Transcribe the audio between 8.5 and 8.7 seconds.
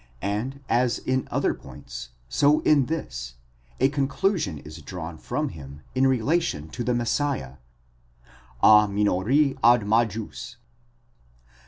@